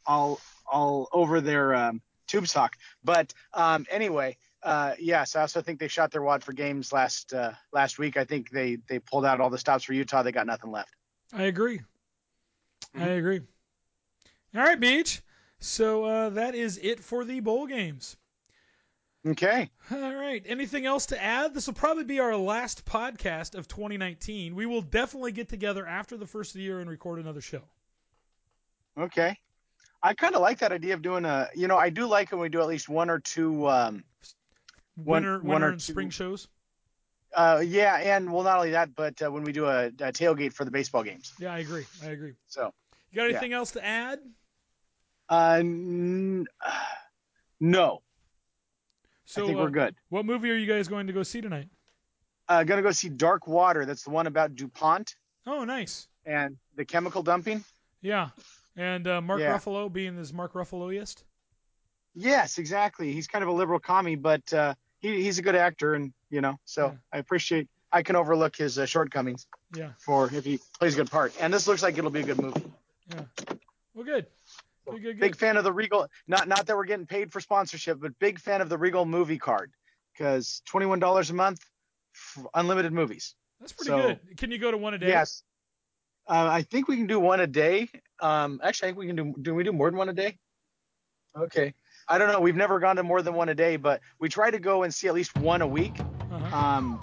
[0.06, 0.40] all
[0.70, 2.76] all over their um, tube sock.
[3.02, 7.32] But um, anyway, uh, yes, I also think they shot their wad for games last
[7.32, 8.16] uh, last week.
[8.16, 10.22] I think they they pulled out all the stops for Utah.
[10.22, 10.94] They got nothing left.
[11.32, 11.80] I agree.
[12.94, 13.18] I Mhm.
[13.18, 13.40] agree.
[14.54, 15.22] All right, Beach.
[15.60, 18.16] So uh, that is it for the bowl games.
[19.26, 19.68] Okay.
[19.90, 20.42] All right.
[20.46, 21.52] Anything else to add?
[21.52, 24.54] This will probably be our last podcast of 2019.
[24.54, 27.62] We will definitely get together after the first of the year and record another show.
[28.98, 29.36] Okay.
[30.02, 31.48] I kind of like that idea of doing a.
[31.54, 33.68] You know, I do like when we do at least one or two.
[33.68, 34.04] Um,
[34.94, 36.48] One- Winter, one winter or and two- spring shows.
[37.36, 40.52] uh, yeah, and well, not only that, but uh, when we do a, a tailgate
[40.52, 41.32] for the baseball games.
[41.38, 41.84] Yeah, I agree.
[42.02, 42.34] I agree.
[42.48, 42.72] So,
[43.10, 43.30] You got Yeah.
[43.30, 44.18] anything else to add?
[45.28, 46.46] uh, n-
[47.60, 48.02] no,
[49.28, 49.94] So I think uh, we're good.
[50.08, 51.68] What movie are you guys going to go see tonight?
[52.48, 53.84] Uh, gonna go see Dark Water.
[53.84, 55.14] That's the one about DuPont
[55.46, 56.08] Oh, nice.
[56.24, 57.62] and the chemical dumping.
[58.00, 58.30] Yeah.
[58.74, 59.54] And uh, Mark Yeah.
[59.58, 61.24] Ruffalo being this Mark Ruffaloist.
[62.14, 63.12] Yes, exactly.
[63.12, 66.40] He's kind of a liberal commie, but uh, he, he's a good actor, and you
[66.40, 66.92] know, so Yeah.
[67.12, 67.68] I appreciate.
[67.92, 69.90] I can overlook his uh, shortcomings Yeah.
[69.98, 71.34] for if he plays a good part.
[71.40, 72.62] And this looks like it'll be a good movie.
[73.10, 73.22] Yeah.
[73.94, 74.26] Well, good.
[74.90, 75.20] Good, good, good.
[75.20, 76.06] Big fan of the Regal.
[76.26, 79.38] Not not that we're getting paid for sponsorship, but big fan of the Regal movie
[79.38, 79.72] card
[80.12, 81.60] because twenty one dollars a month.
[82.36, 83.34] f- unlimited movies.
[83.60, 84.36] That's pretty So- good.
[84.38, 85.08] Can you go to one a day?
[85.08, 85.42] Yes.
[86.28, 87.88] Uh, I think we can do one a day.
[88.20, 89.34] Um, actually, I think we can do.
[89.40, 90.38] Do we do more than one a day?
[91.36, 91.74] Okay.
[92.08, 92.40] I don't know.
[92.40, 94.92] We've never gone to more than one a day, but we try to go and
[94.92, 95.98] see at least one a week.
[96.00, 96.56] Uh-huh.
[96.56, 97.00] Um,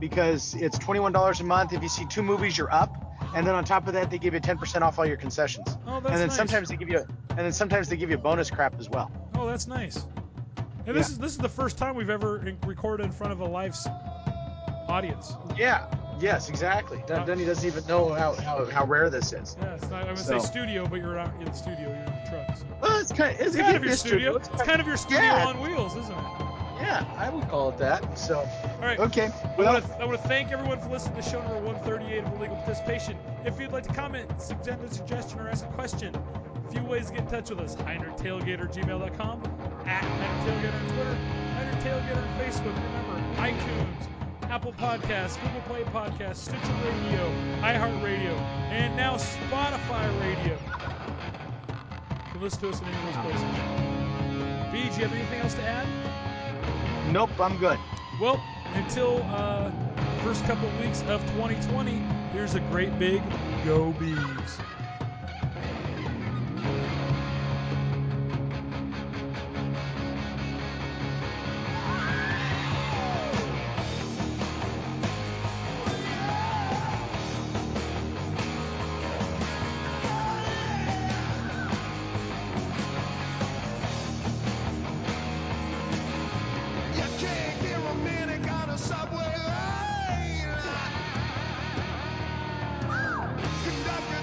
[0.00, 1.72] because it's twenty-one dollars a month.
[1.72, 3.05] If you see two movies, you're up.
[3.36, 5.76] And then on top of that, they give you ten percent off all your concessions.
[5.86, 6.36] Oh, that's and then nice.
[6.36, 9.12] sometimes they give you, and then sometimes they give you bonus crap as well.
[9.34, 10.06] Oh, that's nice.
[10.86, 11.12] And this Yeah.
[11.12, 13.76] is this is the first time we've ever recorded in front of a live
[14.88, 15.34] audience.
[15.56, 15.86] Yeah.
[16.18, 17.02] Yes, exactly.
[17.06, 19.54] Dun- Dunny doesn't even know how, how, how rare this is.
[19.60, 20.04] Yeah, it's not.
[20.04, 21.88] I would So- say studio, but you're not in the studio.
[21.90, 22.56] You're in the truck.
[22.56, 22.64] So.
[22.80, 24.36] Well, it's kind of, it's, It's kind of your a studio.
[24.36, 25.46] It's kind of your studio Yeah.
[25.46, 26.24] on wheels, isn't it?
[26.86, 28.16] Yeah, I would call it that.
[28.16, 28.98] So, All right.
[29.00, 29.26] okay.
[29.26, 32.24] I Well, want, to, I want to thank everyone for listening to show number 138
[32.24, 33.16] of Illegal Participation.
[33.44, 37.06] If you'd like to comment, send a suggestion, or ask a question, a few ways
[37.08, 37.74] to get in touch with us.
[37.76, 39.42] HeinrichTailgater@gmail.com,
[39.84, 41.18] at HeinerTailgater on Twitter,
[41.58, 42.76] HeinerTailgater on Facebook.
[42.76, 44.08] Remember, iTunes,
[44.50, 47.32] Apple Podcasts, Google Play Podcasts, Stitcher Radio,
[47.62, 48.38] iHeartRadio,
[48.70, 50.56] and now Spotify Radio.
[51.66, 54.72] You can listen to us in any of those places.
[54.72, 55.86] B, do you have anything else to add?
[57.12, 57.78] Nope, I'm good.
[58.20, 58.42] Well,
[58.74, 59.70] until uh,
[60.22, 62.02] first couple of weeks of 2020,
[62.32, 63.22] here's a great big
[63.64, 64.58] Go Bees.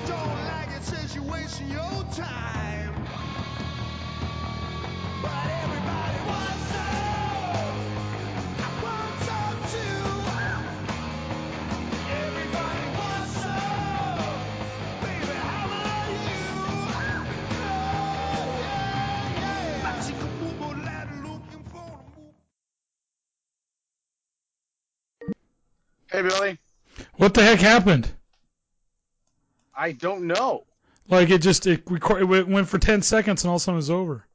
[0.08, 2.94] Don't like it, says you're wasting your time.
[5.22, 7.76] But everybody wants some.
[8.60, 10.06] I want some too.
[12.24, 14.30] Everybody wants some.
[15.02, 16.48] Baby, how are you?
[16.96, 19.84] Oh, yeah, yeah.
[19.84, 22.34] Mexican lad looking for a move.
[26.12, 26.60] Hey, Billy.
[27.18, 28.12] What the heck happened?
[29.76, 30.66] I don't know.
[31.10, 33.76] Like it just it, record, it went- for 10 seconds and all of a sudden
[33.76, 34.26] it was over.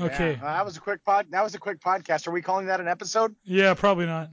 [0.00, 0.32] Okay.
[0.32, 1.26] Yeah, that was a quick pod.
[1.30, 2.28] That was a quick podcast.
[2.28, 3.34] Are we calling that an episode?
[3.44, 4.30] Yeah, probably not.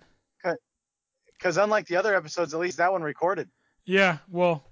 [1.38, 3.50] Because unlike the other episodes, at least that one recorded.
[3.86, 4.64] Yeah, well,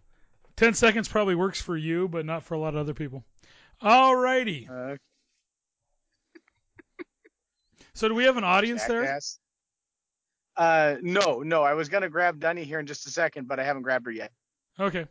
[0.58, 3.26] 10 seconds probably works for you, but not for a lot of other people.
[3.82, 4.70] Alrighty.
[4.70, 4.98] Uh,
[7.94, 9.04] So do we have an audience there?
[9.04, 9.40] jackass.
[10.56, 11.64] Uh, no, no.
[11.64, 14.12] I was gonna grab Dunny here in just a second, but I haven't grabbed her
[14.12, 14.32] yet.
[14.80, 15.06] Okay.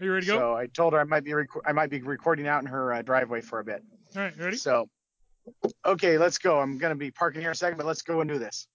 [0.00, 0.38] Are you ready to go?
[0.38, 2.92] So I told her I might be rec- I might be recording out in her
[2.92, 3.82] uh, driveway for a bit.
[4.16, 4.56] All right, you ready?
[4.56, 4.88] So,
[5.84, 6.60] okay, let's go.
[6.60, 8.66] I'm gonna be parking here a second, but let's go and do this.